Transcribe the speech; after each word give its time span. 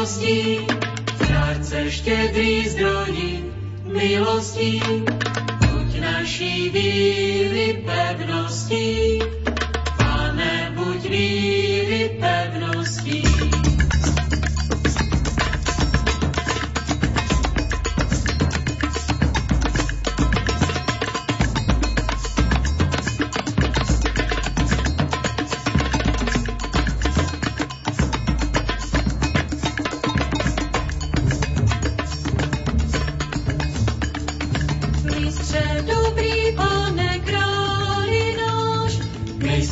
milosti, 0.00 0.64
srdce 1.28 1.90
štedrý 1.90 2.68
zdroji 2.68 3.52
milostí, 3.84 4.80
buď 5.60 6.00
naší 6.00 6.70
víry 6.70 7.84
pevnosti, 7.84 9.18
Pane, 9.96 10.72
buď 10.74 11.04
víry 11.04 12.16
pevnosti. 12.20 12.39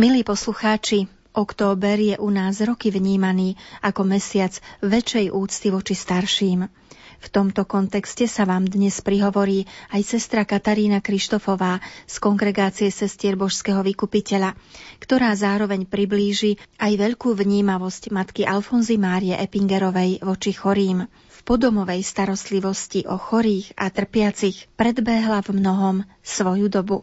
Milí 0.00 0.24
poslucháči, 0.24 1.12
október 1.36 2.00
je 2.00 2.16
u 2.16 2.32
nás 2.32 2.56
roky 2.64 2.88
vnímaný 2.88 3.60
ako 3.84 4.08
mesiac 4.08 4.56
väčšej 4.80 5.28
úcty 5.28 5.68
voči 5.68 5.92
starším. 5.92 6.72
V 7.20 7.26
tomto 7.28 7.68
kontexte 7.68 8.24
sa 8.24 8.48
vám 8.48 8.64
dnes 8.64 8.96
prihovorí 9.04 9.68
aj 9.92 10.16
sestra 10.16 10.48
Katarína 10.48 11.04
Krištofová 11.04 11.84
z 12.08 12.16
kongregácie 12.16 12.88
sestier 12.88 13.36
Božského 13.36 13.84
vykupiteľa, 13.84 14.56
ktorá 15.04 15.36
zároveň 15.36 15.84
priblíži 15.84 16.56
aj 16.80 16.96
veľkú 16.96 17.36
vnímavosť 17.36 18.08
matky 18.08 18.48
Alfonzy 18.48 18.96
Márie 18.96 19.36
Epingerovej 19.36 20.24
voči 20.24 20.56
chorým 20.56 21.04
podomovej 21.50 22.06
starostlivosti 22.06 23.10
o 23.10 23.18
chorých 23.18 23.74
a 23.74 23.90
trpiacich 23.90 24.70
predbehla 24.78 25.42
v 25.42 25.58
mnohom 25.58 25.96
svoju 26.22 26.70
dobu. 26.70 27.02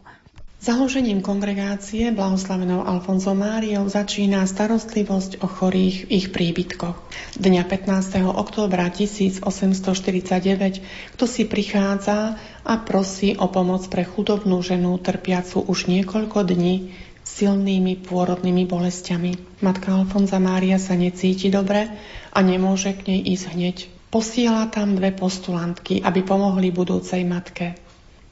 Založením 0.58 1.22
kongregácie 1.22 2.10
blahoslavenou 2.10 2.82
Alfonso 2.82 3.30
Máriou 3.30 3.86
začína 3.86 4.42
starostlivosť 4.42 5.38
o 5.38 5.46
chorých 5.46 6.10
v 6.10 6.18
ich 6.18 6.26
príbytkoch. 6.34 6.98
Dňa 7.38 7.62
15. 7.62 8.26
októbra 8.26 8.90
1849 8.90 10.82
kto 11.14 11.24
si 11.30 11.46
prichádza 11.46 12.42
a 12.66 12.74
prosí 12.82 13.38
o 13.38 13.46
pomoc 13.46 13.86
pre 13.86 14.02
chudobnú 14.02 14.58
ženu 14.58 14.98
trpiacu 14.98 15.62
už 15.62 15.86
niekoľko 15.86 16.42
dní 16.42 16.90
silnými 17.22 18.02
pôrodnými 18.02 18.66
bolestiami. 18.66 19.62
Matka 19.62 19.94
Alfonza 19.94 20.42
Mária 20.42 20.82
sa 20.82 20.98
necíti 20.98 21.54
dobre 21.54 21.86
a 22.34 22.38
nemôže 22.42 22.98
k 22.98 23.14
nej 23.14 23.20
ísť 23.30 23.46
hneď. 23.54 23.76
Posiela 24.10 24.66
tam 24.66 24.98
dve 24.98 25.14
postulantky, 25.14 26.02
aby 26.02 26.26
pomohli 26.26 26.74
budúcej 26.74 27.22
matke. 27.22 27.78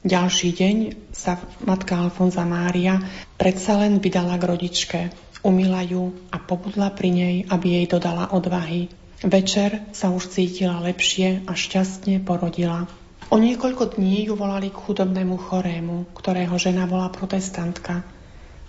Ďalší 0.05 0.53
deň 0.53 0.77
sa 1.09 1.41
matka 1.65 1.97
Alfonza 1.97 2.45
Mária 2.45 3.01
predsa 3.33 3.81
len 3.81 3.97
vydala 3.97 4.37
k 4.37 4.43
rodičke. 4.45 4.99
Umila 5.41 5.81
ju 5.81 6.13
a 6.29 6.37
pobudla 6.37 6.93
pri 6.93 7.09
nej, 7.09 7.35
aby 7.49 7.81
jej 7.81 7.85
dodala 7.89 8.29
odvahy. 8.29 8.93
Večer 9.25 9.81
sa 9.97 10.13
už 10.13 10.29
cítila 10.29 10.77
lepšie 10.85 11.49
a 11.49 11.57
šťastne 11.57 12.21
porodila. 12.21 12.85
O 13.33 13.41
niekoľko 13.41 13.97
dní 13.97 14.29
ju 14.29 14.37
volali 14.37 14.69
k 14.69 14.77
chudobnému 14.77 15.33
chorému, 15.49 16.13
ktorého 16.13 16.53
žena 16.61 16.85
bola 16.85 17.09
protestantka. 17.09 18.05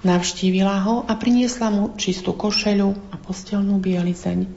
Navštívila 0.08 0.80
ho 0.88 1.04
a 1.04 1.12
priniesla 1.18 1.68
mu 1.68 1.92
čistú 2.00 2.32
košeľu 2.32 3.12
a 3.12 3.20
postelnú 3.20 3.76
bielizeň. 3.76 4.48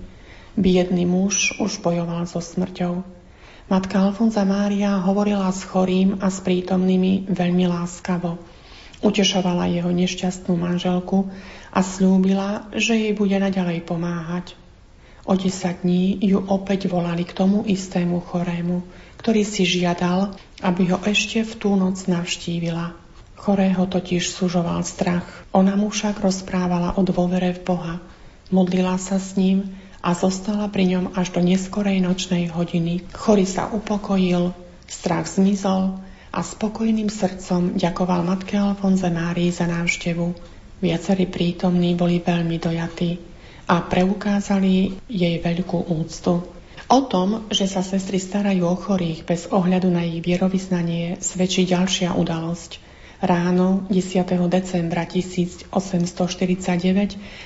Biedný 0.56 1.04
muž 1.04 1.60
už 1.60 1.84
bojoval 1.84 2.24
so 2.32 2.40
smrťou. 2.40 3.21
Matka 3.72 4.04
Alfonza 4.04 4.44
Mária 4.44 5.00
hovorila 5.00 5.48
s 5.48 5.64
chorým 5.64 6.20
a 6.20 6.28
s 6.28 6.44
prítomnými 6.44 7.32
veľmi 7.32 7.72
láskavo. 7.72 8.36
Utešovala 9.00 9.72
jeho 9.72 9.88
nešťastnú 9.88 10.60
manželku 10.60 11.32
a 11.72 11.80
slúbila, 11.80 12.68
že 12.76 13.00
jej 13.00 13.14
bude 13.16 13.40
naďalej 13.40 13.88
pomáhať. 13.88 14.60
O 15.24 15.40
10 15.40 15.88
dní 15.88 16.20
ju 16.20 16.44
opäť 16.52 16.92
volali 16.92 17.24
k 17.24 17.32
tomu 17.32 17.64
istému 17.64 18.20
chorému, 18.20 18.84
ktorý 19.24 19.48
si 19.48 19.64
žiadal, 19.64 20.36
aby 20.60 20.92
ho 20.92 21.00
ešte 21.08 21.48
v 21.48 21.54
tú 21.56 21.80
noc 21.80 22.12
navštívila. 22.12 22.92
Chorého 23.40 23.88
totiž 23.88 24.36
sužoval 24.36 24.84
strach. 24.84 25.48
Ona 25.56 25.80
mu 25.80 25.88
však 25.88 26.20
rozprávala 26.20 27.00
o 27.00 27.08
dôvere 27.08 27.56
v 27.56 27.64
Boha. 27.64 27.96
Modlila 28.52 29.00
sa 29.00 29.16
s 29.16 29.40
ním 29.40 29.80
a 30.02 30.18
zostala 30.18 30.66
pri 30.68 30.98
ňom 30.98 31.06
až 31.14 31.38
do 31.38 31.42
neskorej 31.46 32.02
nočnej 32.02 32.50
hodiny. 32.50 33.06
Chorý 33.14 33.46
sa 33.46 33.70
upokojil, 33.70 34.50
strach 34.90 35.30
zmizol 35.30 36.02
a 36.34 36.40
spokojným 36.42 37.08
srdcom 37.08 37.78
ďakoval 37.78 38.26
matke 38.26 38.58
Alfonze 38.58 39.14
Márii 39.14 39.54
za 39.54 39.70
návštevu. 39.70 40.34
Viacerí 40.82 41.30
prítomní 41.30 41.94
boli 41.94 42.18
veľmi 42.18 42.58
dojatí 42.58 43.22
a 43.70 43.86
preukázali 43.86 44.98
jej 45.06 45.36
veľkú 45.38 45.94
úctu. 45.94 46.42
O 46.92 47.00
tom, 47.08 47.48
že 47.54 47.70
sa 47.70 47.86
sestry 47.86 48.18
starajú 48.18 48.68
o 48.68 48.76
chorých 48.76 49.24
bez 49.24 49.48
ohľadu 49.48 49.88
na 49.88 50.04
ich 50.04 50.20
vierovýznanie, 50.20 51.22
svedčí 51.22 51.64
ďalšia 51.70 52.18
udalosť– 52.18 52.78
Ráno 53.22 53.86
10. 53.86 54.50
decembra 54.50 55.06
1849 55.06 55.70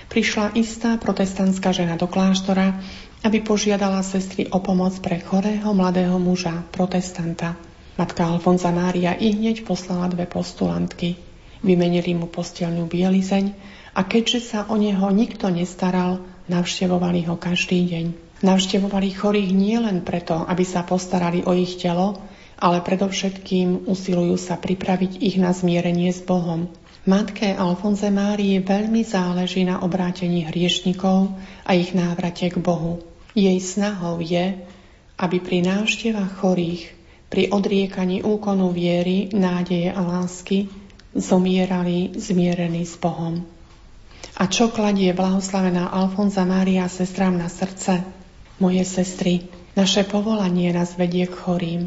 prišla 0.08 0.56
istá 0.56 0.96
protestantská 0.96 1.76
žena 1.76 2.00
do 2.00 2.08
kláštora, 2.08 2.80
aby 3.28 3.44
požiadala 3.44 4.00
sestry 4.00 4.48
o 4.56 4.64
pomoc 4.64 4.96
pre 5.04 5.20
chorého 5.20 5.68
mladého 5.76 6.16
muža, 6.16 6.64
protestanta. 6.72 7.60
Matka 8.00 8.24
Alfonza 8.24 8.72
Mária 8.72 9.20
i 9.20 9.36
hneď 9.36 9.68
poslala 9.68 10.08
dve 10.08 10.24
postulantky. 10.24 11.20
Vymenili 11.60 12.16
mu 12.16 12.32
postelňu 12.32 12.88
bielizeň 12.88 13.46
a 14.00 14.08
keďže 14.08 14.40
sa 14.56 14.60
o 14.72 14.80
neho 14.80 15.12
nikto 15.12 15.52
nestaral, 15.52 16.24
navštevovali 16.48 17.28
ho 17.28 17.36
každý 17.36 17.84
deň. 17.84 18.06
Navštevovali 18.48 19.12
chorých 19.12 19.52
nielen 19.52 20.08
preto, 20.08 20.40
aby 20.48 20.64
sa 20.64 20.88
postarali 20.88 21.44
o 21.44 21.52
ich 21.52 21.76
telo, 21.76 22.16
ale 22.60 22.80
predovšetkým 22.80 23.88
usilujú 23.88 24.40
sa 24.40 24.56
pripraviť 24.56 25.20
ich 25.20 25.36
na 25.36 25.52
zmierenie 25.52 26.12
s 26.12 26.24
Bohom. 26.24 26.72
Matke 27.06 27.54
Alfonze 27.54 28.10
Márii 28.10 28.58
veľmi 28.66 29.06
záleží 29.06 29.62
na 29.62 29.78
obrátení 29.86 30.50
hriešnikov 30.50 31.38
a 31.62 31.72
ich 31.78 31.94
návrate 31.94 32.50
k 32.50 32.58
Bohu. 32.58 33.06
Jej 33.38 33.62
snahou 33.62 34.18
je, 34.24 34.58
aby 35.20 35.38
pri 35.38 35.62
návštevách 35.62 36.42
chorých, 36.42 36.90
pri 37.30 37.54
odriekaní 37.54 38.26
úkonu 38.26 38.74
viery, 38.74 39.30
nádeje 39.36 39.94
a 39.94 40.02
lásky 40.02 40.72
zomierali 41.14 42.18
zmierení 42.18 42.90
s 42.90 42.98
Bohom. 42.98 43.46
A 44.36 44.52
čo 44.52 44.68
kladie 44.68 45.16
blahoslavená 45.16 45.94
Alfonza 45.94 46.44
Mária 46.44 46.90
sestrám 46.92 47.40
na 47.40 47.48
srdce? 47.48 48.04
Moje 48.60 48.84
sestry, 48.84 49.48
naše 49.80 50.04
povolanie 50.08 50.72
nás 50.76 50.96
vedie 50.96 51.28
k 51.28 51.36
chorým. 51.36 51.82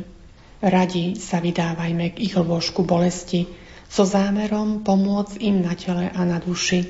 Radi 0.58 1.14
sa 1.14 1.38
vydávajme 1.38 2.18
k 2.18 2.26
ich 2.26 2.34
lôžku 2.34 2.82
bolesti 2.82 3.46
so 3.86 4.02
zámerom 4.02 4.82
pomôcť 4.82 5.38
im 5.38 5.62
na 5.62 5.78
tele 5.78 6.10
a 6.10 6.20
na 6.26 6.42
duši. 6.42 6.84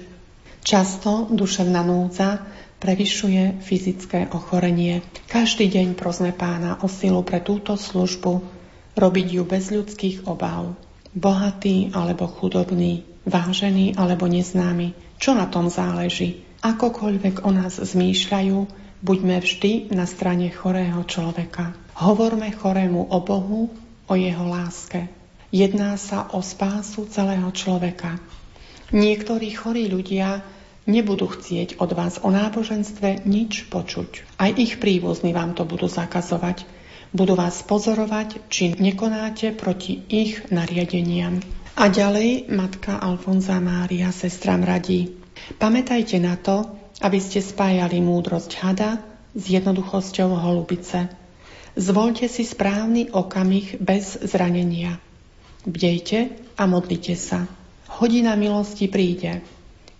Často 0.64 1.28
duševná 1.28 1.84
núdza 1.84 2.42
prevyšuje 2.80 3.60
fyzické 3.60 4.32
ochorenie. 4.32 5.04
Každý 5.28 5.68
deň 5.68 6.00
prosme 6.00 6.32
pána 6.32 6.80
o 6.80 6.88
silu 6.88 7.20
pre 7.20 7.44
túto 7.44 7.76
službu, 7.76 8.40
robiť 8.96 9.26
ju 9.36 9.42
bez 9.44 9.70
ľudských 9.70 10.24
obáv. 10.24 10.74
Bohatý 11.12 11.92
alebo 11.92 12.24
chudobný, 12.24 13.04
vážený 13.28 14.00
alebo 14.00 14.24
neznámy, 14.24 14.96
čo 15.20 15.34
na 15.36 15.44
tom 15.44 15.68
záleží? 15.68 16.46
Akokoľvek 16.64 17.44
o 17.46 17.50
nás 17.54 17.78
zmýšľajú, 17.78 18.58
buďme 19.04 19.36
vždy 19.38 19.94
na 19.94 20.08
strane 20.08 20.50
chorého 20.50 21.04
človeka. 21.06 21.74
Hovorme 21.98 22.54
chorému 22.54 23.10
o 23.10 23.18
Bohu, 23.18 23.74
o 24.06 24.14
jeho 24.14 24.46
láske. 24.46 25.10
Jedná 25.50 25.98
sa 25.98 26.30
o 26.30 26.38
spásu 26.38 27.10
celého 27.10 27.50
človeka. 27.50 28.22
Niektorí 28.94 29.52
chorí 29.52 29.90
ľudia 29.90 30.46
Nebudú 30.88 31.28
chcieť 31.28 31.76
od 31.84 31.92
vás 31.92 32.16
o 32.24 32.32
náboženstve 32.32 33.28
nič 33.28 33.68
počuť. 33.68 34.40
Aj 34.40 34.48
ich 34.56 34.80
príbuzní 34.80 35.36
vám 35.36 35.52
to 35.52 35.68
budú 35.68 35.84
zakazovať. 35.84 36.64
Budú 37.12 37.36
vás 37.36 37.60
pozorovať, 37.60 38.48
či 38.48 38.72
nekonáte 38.72 39.52
proti 39.52 40.00
ich 40.08 40.48
nariadeniam. 40.48 41.44
A 41.76 41.92
ďalej 41.92 42.48
matka 42.48 42.96
Alfonza 42.96 43.60
Mária 43.60 44.08
sestram 44.16 44.64
radí. 44.64 45.12
Pamätajte 45.60 46.16
na 46.24 46.40
to, 46.40 46.64
aby 47.04 47.20
ste 47.20 47.44
spájali 47.44 48.00
múdrosť 48.00 48.56
hada 48.64 49.04
s 49.36 49.44
jednoduchosťou 49.44 50.40
holubice. 50.40 51.12
Zvolte 51.76 52.30
si 52.30 52.46
správny 52.46 53.12
okamih 53.12 53.76
bez 53.82 54.16
zranenia. 54.24 54.96
Bdejte 55.68 56.32
a 56.56 56.64
modlite 56.64 57.18
sa. 57.18 57.44
Hodina 57.98 58.38
milosti 58.38 58.88
príde. 58.88 59.44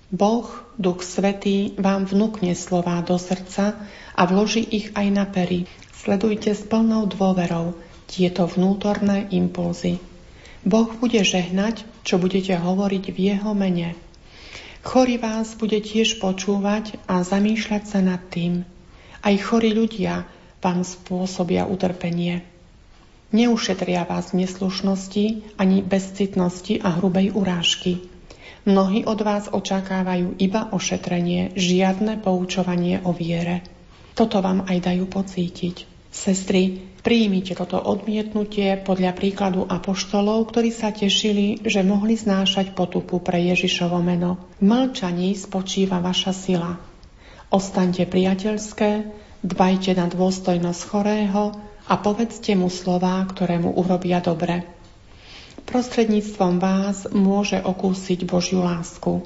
Boh, 0.08 0.48
Duch 0.80 1.04
Svetý, 1.04 1.76
vám 1.76 2.08
vnúkne 2.08 2.56
slová 2.56 3.04
do 3.04 3.20
srdca 3.20 3.76
a 4.16 4.22
vloží 4.24 4.64
ich 4.64 4.94
aj 4.96 5.06
na 5.12 5.28
pery. 5.28 5.68
Sledujte 5.92 6.56
s 6.56 6.64
plnou 6.64 7.04
dôverou 7.04 7.76
tieto 8.08 8.48
vnútorné 8.48 9.28
impulzy. 9.28 10.00
Boh 10.64 10.88
bude 10.96 11.20
žehnať, 11.20 11.84
čo 12.08 12.16
budete 12.16 12.56
hovoriť 12.56 13.04
v 13.12 13.18
Jeho 13.18 13.52
mene. 13.52 13.92
Chorý 14.80 15.20
vás 15.20 15.52
bude 15.58 15.76
tiež 15.84 16.16
počúvať 16.16 16.96
a 17.04 17.20
zamýšľať 17.20 17.82
sa 17.84 18.00
nad 18.00 18.22
tým. 18.32 18.64
Aj 19.20 19.34
chorí 19.36 19.76
ľudia 19.76 20.24
vám 20.58 20.82
spôsobia 20.82 21.66
utrpenie. 21.66 22.42
Neušetria 23.28 24.08
vás 24.08 24.32
neslušnosti 24.32 25.56
ani 25.60 25.84
bezcitnosti 25.84 26.80
a 26.80 26.96
hrubej 26.96 27.36
urážky. 27.36 28.08
Mnohí 28.64 29.04
od 29.04 29.20
vás 29.20 29.48
očakávajú 29.48 30.36
iba 30.40 30.68
ošetrenie, 30.72 31.56
žiadne 31.56 32.20
poučovanie 32.20 33.00
o 33.04 33.12
viere. 33.12 33.64
Toto 34.16 34.40
vám 34.40 34.66
aj 34.66 34.92
dajú 34.92 35.04
pocítiť. 35.06 35.86
Sestry, 36.08 36.88
Príjmite 36.98 37.54
toto 37.54 37.78
odmietnutie 37.78 38.74
podľa 38.82 39.14
príkladu 39.14 39.64
apoštolov, 39.64 40.50
ktorí 40.50 40.74
sa 40.74 40.90
tešili, 40.90 41.62
že 41.62 41.86
mohli 41.86 42.18
znášať 42.18 42.74
potupu 42.74 43.22
pre 43.22 43.38
Ježišovo 43.54 44.02
meno. 44.02 44.36
V 44.58 44.66
mlčaní 44.66 45.32
spočíva 45.38 46.02
vaša 46.02 46.34
sila. 46.34 46.76
Ostaňte 47.48 48.04
priateľské, 48.04 49.08
dbajte 49.42 49.94
na 49.94 50.10
dôstojnosť 50.10 50.80
chorého 50.88 51.54
a 51.88 51.94
povedzte 51.96 52.52
mu 52.58 52.68
slová, 52.68 53.22
ktoré 53.24 53.56
mu 53.62 53.72
urobia 53.72 54.20
dobre. 54.20 54.66
Prostredníctvom 55.68 56.60
vás 56.60 57.04
môže 57.12 57.60
okúsiť 57.60 58.24
Božiu 58.24 58.64
lásku. 58.64 59.24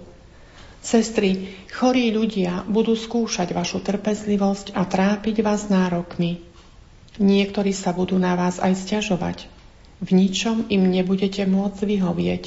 Sestry, 0.82 1.54
chorí 1.70 2.10
ľudia 2.10 2.66
budú 2.66 2.98
skúšať 2.98 3.54
vašu 3.54 3.78
trpezlivosť 3.86 4.74
a 4.74 4.82
trápiť 4.82 5.38
vás 5.46 5.70
nárokmi. 5.70 6.42
Niektorí 7.22 7.70
sa 7.70 7.94
budú 7.94 8.18
na 8.18 8.34
vás 8.34 8.58
aj 8.58 8.74
stiažovať. 8.82 9.46
V 10.02 10.10
ničom 10.10 10.66
im 10.66 10.90
nebudete 10.90 11.46
môcť 11.46 11.86
vyhovieť. 11.86 12.44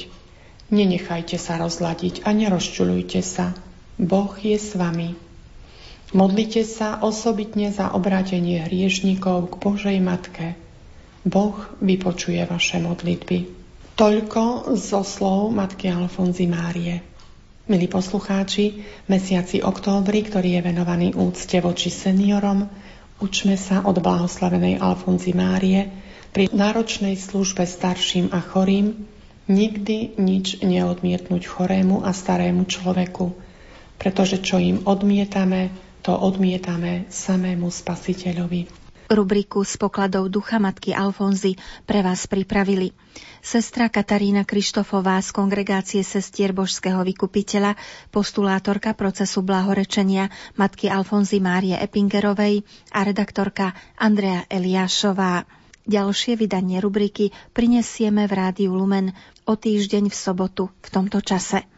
Nenechajte 0.68 1.40
sa 1.40 1.56
rozladiť 1.56 2.28
a 2.28 2.36
nerozčulujte 2.36 3.24
sa. 3.24 3.56
Boh 3.96 4.36
je 4.36 4.60
s 4.60 4.76
vami. 4.76 5.25
Modlite 6.16 6.64
sa 6.64 6.96
osobitne 7.04 7.68
za 7.68 7.92
obrátenie 7.92 8.64
hriešnikov 8.64 9.52
k 9.52 9.54
Božej 9.60 9.98
Matke. 10.00 10.56
Boh 11.28 11.76
vypočuje 11.84 12.40
vaše 12.48 12.80
modlitby. 12.80 13.52
Toľko 14.00 14.72
zo 14.80 15.04
slov 15.04 15.52
Matky 15.52 15.92
Alfonzy 15.92 16.48
Márie. 16.48 17.04
Milí 17.68 17.84
poslucháči, 17.84 18.80
mesiaci 19.12 19.60
októbri, 19.60 20.24
ktorý 20.24 20.56
je 20.56 20.60
venovaný 20.64 21.08
úcte 21.12 21.60
voči 21.60 21.92
seniorom, 21.92 22.64
Učme 23.16 23.56
sa 23.56 23.80
od 23.80 23.96
blahoslavenej 23.96 24.76
Alfonzy 24.76 25.32
Márie 25.32 25.88
pri 26.36 26.52
náročnej 26.52 27.16
službe 27.16 27.64
starším 27.64 28.28
a 28.28 28.44
chorým 28.44 29.08
nikdy 29.48 30.20
nič 30.20 30.60
neodmietnúť 30.60 31.48
chorému 31.48 32.04
a 32.04 32.12
starému 32.12 32.68
človeku, 32.68 33.32
pretože 33.96 34.44
čo 34.44 34.60
im 34.60 34.84
odmietame, 34.84 35.72
to 36.06 36.14
odmietame 36.14 37.10
samému 37.10 37.66
spasiteľovi. 37.66 38.86
Rubriku 39.06 39.62
z 39.66 39.74
pokladov 39.78 40.30
ducha 40.30 40.58
matky 40.62 40.94
Alfonzy 40.94 41.58
pre 41.86 42.02
vás 42.02 42.26
pripravili 42.26 42.90
sestra 43.38 43.86
Katarína 43.86 44.42
Krištofová 44.42 45.18
z 45.22 45.30
kongregácie 45.30 46.02
sestier 46.02 46.50
Božského 46.50 47.02
vykupiteľa, 47.06 47.78
postulátorka 48.10 48.98
procesu 48.98 49.46
blahorečenia 49.46 50.30
matky 50.58 50.90
Alfonzy 50.90 51.38
Márie 51.38 51.78
Epingerovej 51.78 52.66
a 52.90 53.06
redaktorka 53.06 53.74
Andrea 53.94 54.46
Eliášová. 54.50 55.46
Ďalšie 55.86 56.34
vydanie 56.34 56.82
rubriky 56.82 57.30
prinesieme 57.54 58.26
v 58.26 58.32
Rádiu 58.34 58.74
Lumen 58.74 59.14
o 59.46 59.54
týždeň 59.54 60.10
v 60.10 60.16
sobotu 60.18 60.66
v 60.82 60.88
tomto 60.90 61.22
čase. 61.22 61.75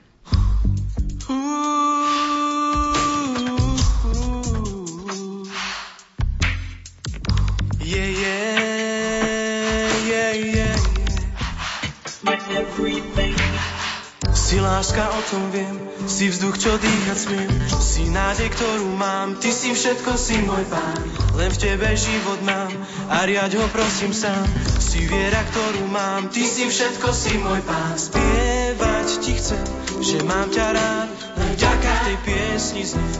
Si 14.48 14.56
láska, 14.60 15.08
o 15.08 15.20
tom 15.32 15.48
viem, 15.48 15.76
si 16.04 16.28
vzduch, 16.28 16.60
čo 16.60 16.76
dýchať 16.76 17.16
smiem, 17.16 17.48
si 17.80 18.04
nádej, 18.12 18.52
ktorú 18.52 18.92
mám, 18.92 19.40
ty 19.40 19.48
si 19.48 19.72
všetko, 19.72 20.20
si 20.20 20.36
môj 20.44 20.68
pán. 20.68 21.00
Len 21.40 21.48
v 21.48 21.60
tebe 21.64 21.88
život 21.96 22.44
mám. 22.44 22.68
A 23.08 23.24
riaď 23.24 23.56
ho 23.56 23.64
prosím 23.72 24.12
sám. 24.12 24.44
Si 24.76 25.08
viera, 25.08 25.40
ktorú 25.48 25.88
mám, 25.88 26.28
ty 26.28 26.44
si 26.44 26.68
všetko, 26.68 27.08
si 27.12 27.40
môj 27.40 27.64
pán. 27.64 27.96
Spievať 27.96 29.08
ti 29.24 29.32
chcem, 29.32 29.64
že 30.04 30.20
mám 30.28 30.52
ťa 30.52 30.66
rád, 30.76 31.27
vďaka 31.58 31.92
tej 32.06 32.16
piesni 32.22 32.82
znie. 32.86 33.18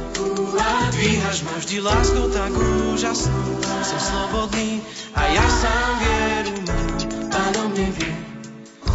Dvíhaš 0.95 1.42
ma 1.42 1.54
vždy 1.59 1.76
láskou 1.83 2.26
tak 2.30 2.54
úžasnú, 2.54 3.42
som 3.83 4.00
slobodný 4.00 4.78
a 5.14 5.23
ja 5.26 5.47
sám 5.47 5.90
vieru 5.99 6.54
mám, 6.62 6.87
pánom 7.30 7.71
neviem. 7.75 8.18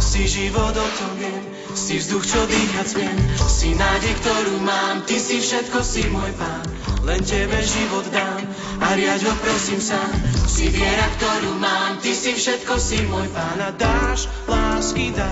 Si 0.00 0.28
život, 0.28 0.72
o 0.72 0.88
tom 1.00 1.12
viem, 1.16 1.44
si 1.74 1.98
vzduch, 1.98 2.22
čo 2.22 2.40
dýchať 2.46 2.86
smiem, 2.86 3.16
si 3.50 3.72
nádej, 3.74 4.14
ktorú 4.22 4.62
mám, 4.62 5.02
ty 5.08 5.16
si 5.18 5.42
všetko, 5.42 5.78
si 5.80 6.06
môj 6.12 6.30
pán. 6.38 6.64
Len 7.04 7.20
tebe 7.20 7.58
život 7.60 8.06
dám 8.14 8.42
a 8.80 8.86
riaď 8.96 9.28
ho 9.28 9.34
prosím 9.44 9.80
sám. 9.80 10.12
Si 10.48 10.70
viera, 10.70 11.08
ktorú 11.18 11.58
mám, 11.60 12.00
ty 12.00 12.14
si 12.14 12.32
všetko, 12.36 12.78
si 12.78 13.02
môj 13.10 13.26
pán. 13.34 13.58
A 13.60 13.74
dáš 13.74 14.30
lásky 14.46 15.12
dá, 15.12 15.28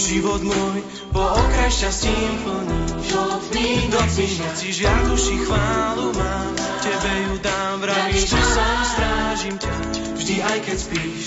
život 0.00 0.40
môj 0.42 0.80
po 1.12 1.22
okraj 1.22 1.70
šťastím 1.70 2.34
plný. 2.42 2.78
Žlotný 3.04 3.68
noci, 3.92 4.24
noci 4.40 4.68
žiar 4.72 4.98
duši 5.06 5.36
chválu 5.44 6.08
mám, 6.16 6.52
tebe 6.80 7.12
ju 7.28 7.34
dám, 7.44 7.76
vravíš, 7.84 8.24
že 8.32 8.40
som 8.40 8.76
strážim 8.86 9.56
ťa, 9.60 9.74
vždy 10.16 10.36
aj 10.40 10.58
keď 10.64 10.76
spíš. 10.78 11.24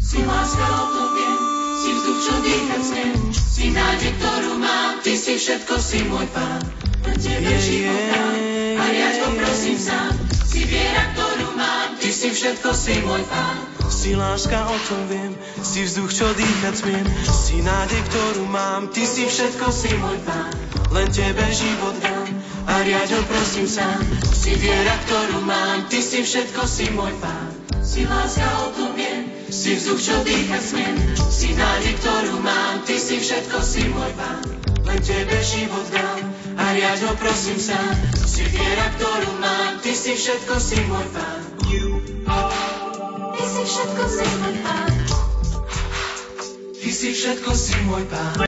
Si 0.00 0.18
láska, 0.24 0.64
o 0.64 0.84
tom 0.88 1.10
viem, 1.14 1.40
si 1.78 1.90
vzduch, 1.92 2.20
čo 2.24 2.34
dýchať 2.40 2.80
smiem, 2.80 3.16
si 3.36 3.64
nádej, 3.76 4.12
ktorú 4.16 4.52
mám, 4.56 4.92
ty 5.04 5.12
si 5.12 5.36
všetko, 5.36 5.74
si 5.76 5.98
môj 6.08 6.26
pán. 6.32 6.64
Len 7.04 7.16
tebe 7.20 7.54
život 7.60 8.02
dám 8.08 8.34
a 8.78 8.84
riaď 8.88 9.14
ho 9.20 9.28
prosím 9.36 9.76
sám. 9.76 10.14
Si 10.48 10.64
viera, 10.64 11.12
ktorú 11.12 11.52
mám, 11.60 12.00
ty 12.00 12.08
si 12.08 12.32
všetko, 12.32 12.72
si 12.72 13.04
môj 13.04 13.20
pán. 13.28 13.67
Si 13.88 14.12
láska, 14.12 14.68
o 14.68 14.76
tom 14.84 15.02
viem, 15.08 15.32
si 15.64 15.80
vzduch, 15.88 16.12
čo 16.12 16.28
dýchať 16.36 16.74
smiem, 16.76 17.06
si 17.24 17.64
nádej, 17.64 18.04
ktorú 18.12 18.44
mám, 18.44 18.92
ty 18.92 19.08
si 19.08 19.24
všetko, 19.24 19.72
si 19.72 19.88
môj 19.96 20.20
pán. 20.28 20.52
Len 20.92 21.08
tebe 21.08 21.44
život 21.48 21.96
dám 22.04 22.28
a 22.68 22.84
riaď 22.84 23.16
ho 23.16 23.22
prosím 23.24 23.64
sám. 23.64 24.04
Si 24.28 24.52
viera, 24.60 24.92
ktorú 25.08 25.40
mám, 25.40 25.88
ty 25.88 26.04
si 26.04 26.20
všetko, 26.20 26.68
si 26.68 26.92
môj 26.92 27.16
pán. 27.16 27.48
Si 27.80 28.04
láska, 28.04 28.44
o 28.68 28.76
tom 28.76 28.92
viem, 28.92 29.24
si 29.48 29.80
vzduch, 29.80 30.00
čo 30.04 30.16
dýchať 30.20 30.62
smiem, 30.62 30.96
si 31.16 31.56
nádej, 31.56 31.96
ktorú 32.04 32.44
mám, 32.44 32.84
ty 32.84 33.00
si 33.00 33.16
všetko, 33.16 33.56
si 33.64 33.88
môj 33.88 34.12
pán. 34.20 34.44
Len 34.84 35.00
tebe 35.00 35.38
život 35.40 35.88
dám 35.88 36.28
a 36.60 36.64
riaď 36.76 37.08
ho 37.08 37.12
prosím 37.16 37.56
sám. 37.56 37.96
Si 38.20 38.44
viera, 38.52 38.92
ktorú 39.00 39.32
mám, 39.40 39.80
ty 39.80 39.96
si 39.96 40.12
všetko, 40.12 40.54
si 40.60 40.76
môj 40.84 41.08
pán. 41.16 41.40
Ty 43.38 43.46
si 43.46 43.62
všetko, 43.70 44.02
si 44.10 44.26
môj 44.42 44.56
pán. 44.66 44.90
Ty 46.74 46.90
si 46.90 47.08
všetko, 47.14 47.50
si 47.54 47.74
môj 47.86 48.04
pán. 48.10 48.34